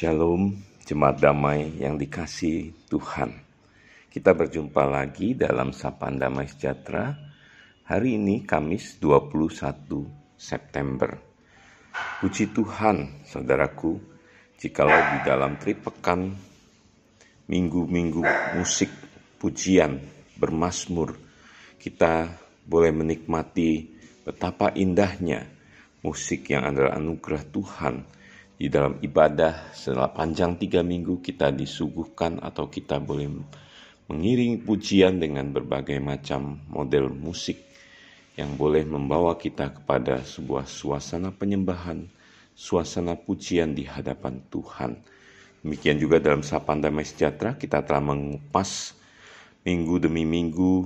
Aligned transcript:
Shalom, 0.00 0.56
jemaat 0.88 1.20
damai 1.20 1.76
yang 1.76 2.00
dikasih 2.00 2.88
Tuhan. 2.88 3.36
Kita 4.08 4.32
berjumpa 4.32 4.88
lagi 4.88 5.36
dalam 5.36 5.76
Sapaan 5.76 6.16
Damai 6.16 6.48
Sejahtera. 6.48 7.12
Hari 7.84 8.16
ini 8.16 8.40
Kamis 8.48 8.96
21 8.96 10.40
September. 10.40 11.20
Puji 12.16 12.48
Tuhan, 12.48 13.28
saudaraku, 13.28 14.00
jikalau 14.56 14.96
di 14.96 15.18
dalam 15.20 15.60
tripekan 15.60 16.32
minggu-minggu 17.44 18.56
musik, 18.56 18.88
pujian, 19.36 20.00
bermasmur, 20.40 21.12
kita 21.76 22.40
boleh 22.64 22.96
menikmati 22.96 24.00
betapa 24.24 24.72
indahnya 24.80 25.44
musik 26.00 26.48
yang 26.48 26.72
adalah 26.72 26.96
anugerah 26.96 27.44
Tuhan 27.52 27.96
di 28.60 28.68
dalam 28.68 29.00
ibadah 29.00 29.72
setelah 29.72 30.12
panjang 30.12 30.60
tiga 30.60 30.84
minggu 30.84 31.24
kita 31.24 31.48
disuguhkan 31.48 32.44
atau 32.44 32.68
kita 32.68 33.00
boleh 33.00 33.32
mengiring 34.04 34.60
pujian 34.68 35.16
dengan 35.16 35.48
berbagai 35.48 35.96
macam 35.96 36.60
model 36.68 37.08
musik 37.08 37.56
yang 38.36 38.60
boleh 38.60 38.84
membawa 38.84 39.40
kita 39.40 39.72
kepada 39.72 40.20
sebuah 40.20 40.68
suasana 40.68 41.32
penyembahan, 41.32 42.04
suasana 42.52 43.16
pujian 43.16 43.72
di 43.72 43.88
hadapan 43.88 44.44
Tuhan. 44.52 44.92
Demikian 45.64 45.96
juga 45.96 46.20
dalam 46.20 46.44
Sapaan 46.44 46.84
Damai 46.84 47.08
Sejahtera 47.08 47.56
kita 47.56 47.80
telah 47.80 48.12
mengupas 48.12 48.92
minggu 49.64 50.04
demi 50.04 50.28
minggu 50.28 50.84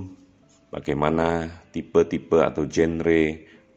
bagaimana 0.71 1.51
tipe-tipe 1.75 2.39
atau 2.39 2.63
genre 2.71 3.23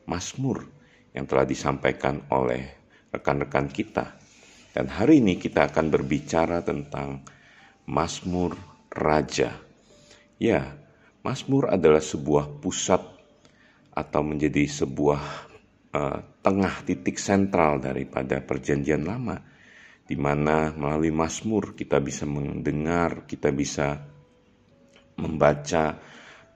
Mazmur 0.06 0.70
yang 1.18 1.26
telah 1.26 1.42
disampaikan 1.42 2.22
oleh 2.30 2.77
rekan-rekan 3.12 3.68
kita. 3.70 4.16
Dan 4.72 4.92
hari 4.92 5.18
ini 5.24 5.40
kita 5.40 5.72
akan 5.72 5.90
berbicara 5.90 6.62
tentang 6.62 7.24
Mazmur 7.88 8.54
Raja. 8.92 9.56
Ya, 10.38 10.76
Mazmur 11.24 11.72
adalah 11.72 12.04
sebuah 12.04 12.60
pusat 12.62 13.02
atau 13.90 14.22
menjadi 14.22 14.68
sebuah 14.70 15.22
uh, 15.90 16.18
tengah 16.38 16.74
titik 16.86 17.18
sentral 17.18 17.82
daripada 17.82 18.38
perjanjian 18.38 19.02
lama 19.02 19.42
di 20.08 20.16
mana 20.16 20.72
melalui 20.72 21.12
Mazmur 21.12 21.76
kita 21.76 22.00
bisa 22.00 22.24
mendengar, 22.24 23.28
kita 23.28 23.52
bisa 23.52 23.98
membaca 25.18 25.98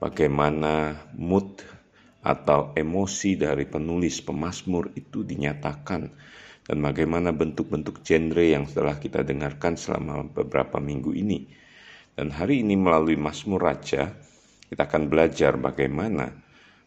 bagaimana 0.01 1.05
mood 1.13 1.61
atau 2.23 2.71
emosi 2.73 3.35
dari 3.35 3.67
penulis 3.67 4.23
pemazmur 4.23 4.95
itu 4.95 5.27
dinyatakan 5.27 6.07
dan 6.63 6.79
bagaimana 6.79 7.35
bentuk-bentuk 7.35 8.03
genre 8.03 8.43
yang 8.43 8.63
telah 8.67 8.95
kita 8.95 9.23
dengarkan 9.23 9.75
selama 9.75 10.23
beberapa 10.27 10.79
minggu 10.79 11.11
ini. 11.11 11.47
Dan 12.13 12.29
hari 12.29 12.61
ini 12.61 12.77
melalui 12.77 13.17
Mazmur 13.17 13.63
Raja, 13.67 14.07
kita 14.69 14.85
akan 14.85 15.09
belajar 15.09 15.57
bagaimana 15.59 16.31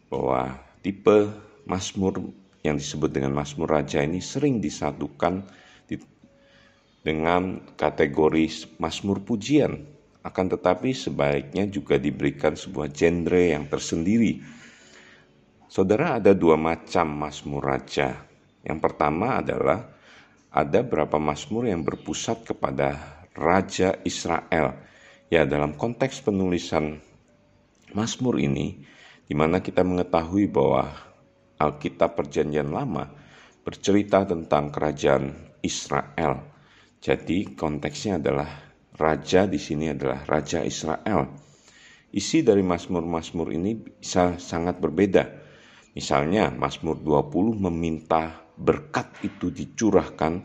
bahwa 0.07 0.55
tipe 0.81 1.29
Mazmur 1.67 2.31
yang 2.63 2.79
disebut 2.79 3.11
dengan 3.11 3.35
Mazmur 3.35 3.69
Raja 3.69 4.01
ini 4.01 4.23
sering 4.23 4.63
disatukan 4.63 5.43
di, 5.85 5.99
dengan 7.03 7.59
kategori 7.75 8.77
Mazmur 8.79 9.21
Pujian. 9.21 9.83
Akan 10.23 10.51
tetapi 10.51 10.91
sebaiknya 10.91 11.67
juga 11.71 11.95
diberikan 11.95 12.55
sebuah 12.55 12.91
genre 12.91 13.55
yang 13.55 13.67
tersendiri 13.71 14.57
Saudara 15.67 16.15
ada 16.15 16.31
dua 16.31 16.55
macam 16.55 17.27
Mazmur 17.27 17.59
Raja. 17.59 18.26
Yang 18.67 18.79
pertama 18.83 19.39
adalah 19.39 19.95
ada 20.51 20.83
berapa 20.83 21.15
Mazmur 21.15 21.71
yang 21.71 21.87
berpusat 21.87 22.43
kepada 22.43 23.23
Raja 23.31 23.95
Israel. 24.03 24.75
Ya 25.31 25.47
dalam 25.47 25.79
konteks 25.79 26.19
penulisan 26.19 26.99
Mazmur 27.95 28.43
ini, 28.43 28.83
di 29.23 29.35
mana 29.35 29.63
kita 29.63 29.87
mengetahui 29.87 30.51
bahwa 30.51 30.91
Alkitab 31.55 32.19
Perjanjian 32.19 32.67
Lama 32.67 33.07
bercerita 33.63 34.27
tentang 34.27 34.67
kerajaan 34.71 35.55
Israel. 35.63 36.43
Jadi 36.99 37.55
konteksnya 37.55 38.19
adalah 38.19 38.51
raja 38.99 39.47
di 39.47 39.59
sini 39.59 39.95
adalah 39.95 40.27
raja 40.27 40.59
Israel. 40.67 41.23
Isi 42.11 42.43
dari 42.43 42.63
Mazmur-Mazmur 42.63 43.47
ini 43.51 43.75
bisa 43.75 44.39
sangat 44.39 44.79
berbeda 44.79 45.47
Misalnya 45.97 46.53
Mazmur 46.53 47.01
20 47.01 47.57
meminta 47.57 48.37
berkat 48.57 49.07
itu 49.21 49.53
dicurahkan 49.53 50.41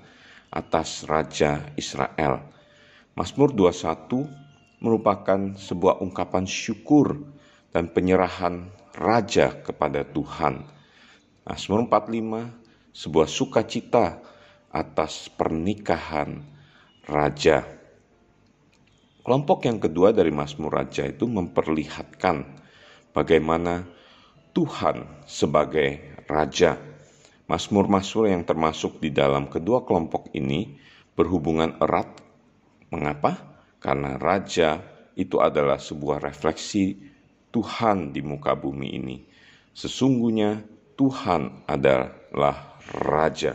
atas 0.53 1.09
Raja 1.09 1.73
Israel. 1.81 2.45
Mazmur 3.17 3.56
21 3.56 4.28
merupakan 4.84 5.56
sebuah 5.56 6.05
ungkapan 6.05 6.45
syukur 6.45 7.25
dan 7.73 7.89
penyerahan 7.89 8.69
raja 8.93 9.56
kepada 9.65 10.05
Tuhan. 10.05 10.69
Mazmur 11.49 11.89
45 11.89 12.93
sebuah 12.93 13.28
sukacita 13.28 14.21
atas 14.69 15.33
pernikahan 15.33 16.44
raja. 17.09 17.65
Kelompok 19.23 19.65
yang 19.71 19.79
kedua 19.79 20.11
dari 20.11 20.34
Mazmur 20.34 20.83
Raja 20.83 21.06
itu 21.06 21.31
memperlihatkan 21.31 22.43
bagaimana 23.15 23.87
Tuhan 24.50 25.25
sebagai 25.31 26.19
Raja. 26.27 26.91
Mazmur-mazmur 27.52 28.32
yang 28.32 28.48
termasuk 28.48 28.96
di 28.96 29.12
dalam 29.12 29.52
kedua 29.52 29.84
kelompok 29.84 30.32
ini 30.32 30.72
berhubungan 31.12 31.76
erat. 31.84 32.08
Mengapa? 32.88 33.60
Karena 33.76 34.16
Raja 34.16 34.80
itu 35.20 35.36
adalah 35.36 35.76
sebuah 35.76 36.24
refleksi 36.24 36.96
Tuhan 37.52 38.16
di 38.16 38.24
muka 38.24 38.56
bumi 38.56 38.96
ini. 38.96 39.16
Sesungguhnya 39.76 40.64
Tuhan 40.96 41.68
adalah 41.68 42.80
Raja. 42.88 43.52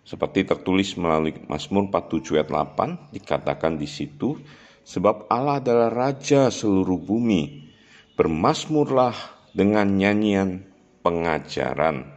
Seperti 0.00 0.48
tertulis 0.48 0.96
melalui 0.96 1.36
Mazmur 1.52 1.92
47 1.92 2.40
ayat 2.40 2.48
8 2.48 3.12
dikatakan 3.12 3.76
di 3.76 3.84
situ 3.84 4.40
sebab 4.86 5.28
Allah 5.28 5.60
adalah 5.60 5.92
raja 5.92 6.48
seluruh 6.48 6.96
bumi. 6.96 7.68
Bermasmurlah 8.16 9.12
dengan 9.52 9.84
nyanyian 9.84 10.64
pengajaran. 11.04 12.15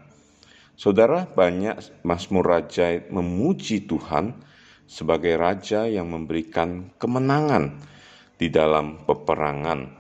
Saudara, 0.80 1.28
banyak 1.28 2.08
Mazmur 2.08 2.56
Raja 2.56 3.04
memuji 3.12 3.84
Tuhan 3.84 4.32
sebagai 4.88 5.36
raja 5.36 5.84
yang 5.84 6.08
memberikan 6.08 6.96
kemenangan 6.96 7.76
di 8.40 8.48
dalam 8.48 9.04
peperangan. 9.04 9.92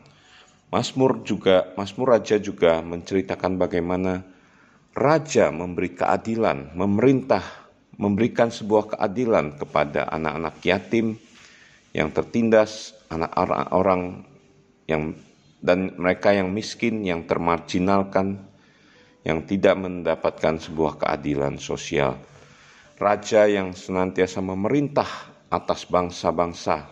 Mazmur 0.72 1.28
juga 1.28 1.76
Mazmur 1.76 2.16
Raja 2.16 2.40
juga 2.40 2.80
menceritakan 2.80 3.60
bagaimana 3.60 4.24
raja 4.96 5.52
memberi 5.52 6.00
keadilan, 6.00 6.72
memerintah, 6.72 7.44
memberikan 8.00 8.48
sebuah 8.48 8.96
keadilan 8.96 9.60
kepada 9.60 10.08
anak-anak 10.08 10.64
yatim 10.64 11.20
yang 11.92 12.08
tertindas, 12.16 12.96
anak 13.12 13.36
orang 13.76 14.24
yang 14.88 15.12
dan 15.60 15.92
mereka 16.00 16.32
yang 16.32 16.56
miskin, 16.56 17.04
yang 17.04 17.28
termarginalkan, 17.28 18.49
yang 19.30 19.46
tidak 19.46 19.78
mendapatkan 19.78 20.58
sebuah 20.58 20.98
keadilan 20.98 21.62
sosial. 21.62 22.18
Raja 22.98 23.46
yang 23.46 23.78
senantiasa 23.78 24.42
memerintah 24.42 25.08
atas 25.54 25.86
bangsa-bangsa. 25.86 26.90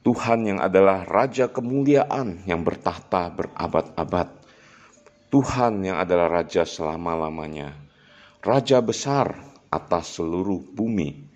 Tuhan 0.00 0.48
yang 0.48 0.58
adalah 0.58 1.06
raja 1.06 1.48
kemuliaan 1.48 2.42
yang 2.44 2.66
bertahta 2.66 3.30
berabad-abad. 3.30 4.28
Tuhan 5.30 5.86
yang 5.86 6.02
adalah 6.02 6.42
raja 6.42 6.66
selama-lamanya. 6.66 7.76
Raja 8.42 8.82
besar 8.82 9.38
atas 9.70 10.18
seluruh 10.18 10.58
bumi. 10.74 11.30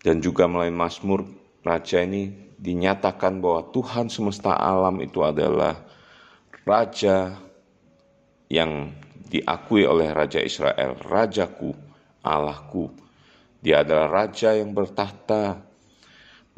Dan 0.00 0.20
juga 0.20 0.48
melalui 0.48 0.74
Mazmur, 0.74 1.24
raja 1.64 2.04
ini 2.04 2.52
dinyatakan 2.60 3.40
bahwa 3.40 3.72
Tuhan 3.72 4.12
semesta 4.12 4.52
alam 4.52 5.00
itu 5.00 5.24
adalah 5.24 5.80
raja 6.68 7.36
yang 8.50 8.90
diakui 9.30 9.86
oleh 9.86 10.10
raja 10.10 10.42
Israel, 10.42 10.98
rajaku, 10.98 11.70
Allahku. 12.26 12.90
Dia 13.62 13.86
adalah 13.86 14.26
raja 14.26 14.58
yang 14.58 14.74
bertahta 14.74 15.62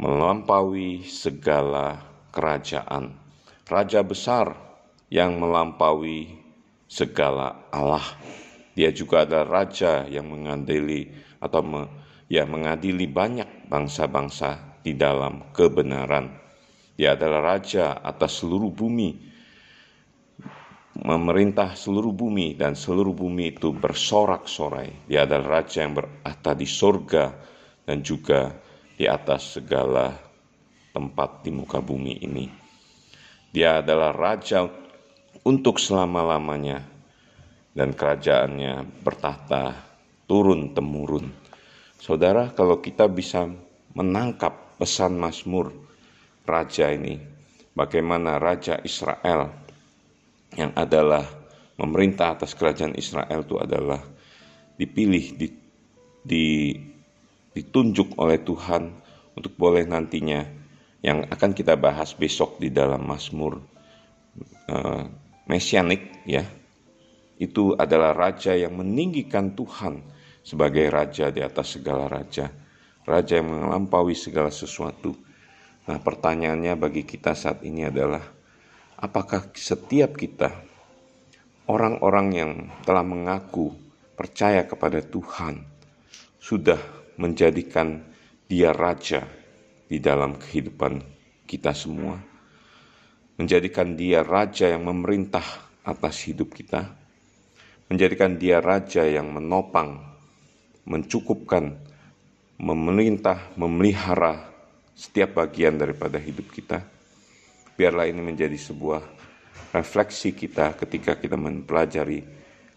melampaui 0.00 1.05
segala 1.05 2.00
kerajaan. 2.33 3.12
Raja 3.69 4.00
besar 4.00 4.56
yang 5.12 5.37
melampaui 5.37 6.41
segala 6.89 7.69
Allah. 7.69 8.05
Dia 8.73 8.89
juga 8.89 9.29
adalah 9.29 9.62
raja 9.65 10.09
yang 10.09 10.33
mengadili 10.33 11.12
atau 11.37 11.61
me, 11.61 11.83
ya 12.33 12.49
mengadili 12.49 13.05
banyak 13.05 13.69
bangsa-bangsa 13.69 14.81
di 14.81 14.97
dalam 14.97 15.53
kebenaran. 15.53 16.33
Dia 16.97 17.12
adalah 17.12 17.56
raja 17.56 18.00
atas 18.00 18.41
seluruh 18.41 18.73
bumi. 18.73 19.29
Memerintah 20.93 21.73
seluruh 21.73 22.12
bumi 22.12 22.53
dan 22.53 22.77
seluruh 22.77 23.17
bumi 23.17 23.56
itu 23.56 23.73
bersorak-sorai. 23.73 25.09
Dia 25.09 25.25
adalah 25.25 25.61
raja 25.61 25.85
yang 25.85 25.97
berada 25.97 26.53
di 26.53 26.69
sorga 26.69 27.33
dan 27.89 28.05
juga 28.05 28.53
di 28.97 29.09
atas 29.09 29.56
segala 29.56 30.12
tempat 30.93 31.41
di 31.41 31.50
muka 31.50 31.81
bumi 31.81 32.21
ini. 32.21 32.47
Dia 33.53 33.81
adalah 33.81 34.12
raja 34.12 34.69
untuk 35.44 35.81
selama-lamanya 35.81 36.85
dan 37.73 37.97
kerajaannya 37.97 39.00
bertahta 39.00 39.73
turun 40.29 40.77
temurun. 40.77 41.33
Saudara, 41.97 42.53
kalau 42.53 42.85
kita 42.85 43.09
bisa 43.09 43.49
menangkap 43.97 44.77
pesan 44.77 45.17
Mazmur 45.17 45.73
raja 46.44 46.93
ini, 46.93 47.17
bagaimana 47.73 48.37
raja 48.37 48.77
Israel 48.85 49.62
yang 50.56 50.72
adalah 50.76 51.25
memerintah 51.81 52.37
atas 52.37 52.52
kerajaan 52.52 52.94
Israel 52.96 53.44
itu 53.44 53.56
adalah 53.56 54.00
dipilih, 54.76 55.25
di, 55.37 55.49
di, 56.22 56.44
ditunjuk 57.52 58.16
oleh 58.20 58.40
Tuhan 58.44 58.93
untuk 59.37 59.52
boleh 59.56 59.88
nantinya 59.88 60.44
yang 61.02 61.26
akan 61.26 61.50
kita 61.56 61.75
bahas 61.75 62.14
besok 62.14 62.62
di 62.62 62.70
dalam 62.70 63.02
Mazmur 63.02 63.58
uh, 64.70 65.04
mesianik 65.49 66.22
ya. 66.28 66.44
Itu 67.43 67.75
adalah 67.75 68.14
raja 68.14 68.55
yang 68.55 68.78
meninggikan 68.78 69.58
Tuhan 69.58 69.98
sebagai 70.46 70.87
raja 70.93 71.34
di 71.34 71.43
atas 71.43 71.75
segala 71.75 72.06
raja. 72.06 72.46
Raja 73.02 73.43
yang 73.43 73.50
melampaui 73.50 74.14
segala 74.14 74.55
sesuatu. 74.55 75.10
Nah 75.90 75.98
pertanyaannya 75.98 76.78
bagi 76.78 77.02
kita 77.02 77.34
saat 77.34 77.66
ini 77.66 77.82
adalah 77.82 78.22
apakah 79.02 79.50
setiap 79.58 80.14
kita, 80.14 80.54
orang-orang 81.66 82.28
yang 82.31 82.52
telah 82.87 83.02
mengaku 83.02 83.75
percaya 84.14 84.62
kepada 84.62 85.02
Tuhan, 85.02 85.66
sudah 86.38 86.78
menjadikan 87.19 88.06
Dia 88.46 88.70
raja 88.70 89.26
di 89.90 89.99
dalam 89.99 90.38
kehidupan 90.38 91.02
kita 91.50 91.75
semua, 91.75 92.14
menjadikan 93.43 93.99
Dia 93.99 94.22
raja 94.22 94.70
yang 94.70 94.87
memerintah 94.87 95.44
atas 95.82 96.22
hidup 96.31 96.55
kita, 96.55 96.87
menjadikan 97.90 98.38
Dia 98.38 98.62
raja 98.62 99.02
yang 99.02 99.34
menopang, 99.34 99.98
mencukupkan, 100.87 101.75
memerintah, 102.62 103.50
memelihara 103.58 104.46
setiap 104.94 105.43
bagian 105.43 105.75
daripada 105.75 106.22
hidup 106.22 106.46
kita 106.55 107.01
biarlah 107.76 108.08
ini 108.08 108.20
menjadi 108.20 108.54
sebuah 108.56 109.02
refleksi 109.72 110.36
kita 110.36 110.76
ketika 110.76 111.16
kita 111.16 111.40
mempelajari 111.40 112.20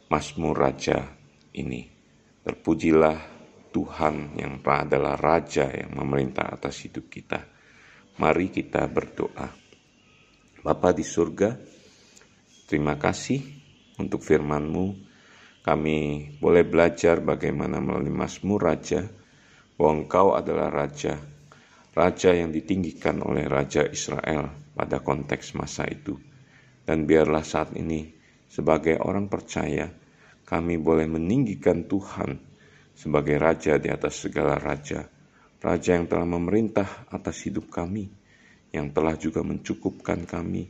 Mazmur 0.07 0.55
Raja 0.55 1.03
ini. 1.55 1.83
Terpujilah 2.45 3.17
Tuhan 3.73 4.39
yang 4.39 4.63
adalah 4.63 5.19
Raja 5.19 5.67
yang 5.67 5.97
memerintah 5.97 6.47
atas 6.47 6.87
hidup 6.87 7.11
kita. 7.11 7.43
Mari 8.15 8.47
kita 8.47 8.87
berdoa. 8.87 9.51
Bapa 10.63 10.89
di 10.95 11.03
surga, 11.03 11.51
terima 12.69 12.95
kasih 12.95 13.43
untuk 13.99 14.23
firman-Mu. 14.23 14.85
Kami 15.65 15.97
boleh 16.39 16.63
belajar 16.63 17.19
bagaimana 17.19 17.81
melalui 17.81 18.13
Mazmur 18.13 18.61
Raja, 18.61 19.03
bahwa 19.75 19.91
Engkau 20.05 20.27
adalah 20.37 20.71
Raja, 20.71 21.19
Raja 21.95 22.35
yang 22.35 22.51
ditinggikan 22.51 23.23
oleh 23.23 23.47
Raja 23.47 23.87
Israel, 23.87 24.51
pada 24.75 24.99
konteks 24.99 25.55
masa 25.55 25.87
itu. 25.87 26.19
Dan 26.83 27.07
biarlah 27.07 27.39
saat 27.39 27.71
ini, 27.79 28.11
sebagai 28.51 28.99
orang 28.99 29.31
percaya, 29.31 29.87
kami 30.43 30.75
boleh 30.75 31.07
meninggikan 31.07 31.87
Tuhan 31.87 32.35
sebagai 32.91 33.39
Raja 33.39 33.79
di 33.79 33.87
atas 33.87 34.27
segala 34.27 34.59
Raja. 34.59 35.07
Raja 35.63 35.95
yang 35.95 36.11
telah 36.11 36.27
memerintah 36.27 37.07
atas 37.07 37.47
hidup 37.47 37.71
kami, 37.71 38.11
yang 38.75 38.91
telah 38.91 39.15
juga 39.15 39.39
mencukupkan 39.39 40.27
kami, 40.27 40.67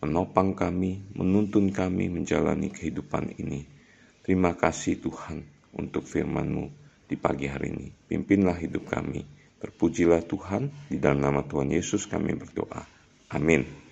menopang 0.00 0.56
kami, 0.56 1.12
menuntun 1.12 1.76
kami 1.76 2.08
menjalani 2.08 2.72
kehidupan 2.72 3.36
ini. 3.36 3.68
Terima 4.24 4.56
kasih 4.56 4.96
Tuhan 4.96 5.44
untuk 5.76 6.08
firman-Mu 6.08 6.72
di 7.04 7.20
pagi 7.20 7.52
hari 7.52 7.68
ini. 7.68 7.88
Pimpinlah 7.92 8.56
hidup 8.56 8.88
kami. 8.88 9.43
Terpujilah 9.64 10.28
Tuhan, 10.28 10.68
di 10.92 11.00
dalam 11.00 11.24
nama 11.24 11.40
Tuhan 11.40 11.72
Yesus 11.72 12.04
kami 12.04 12.36
berdoa. 12.36 12.84
Amin. 13.32 13.83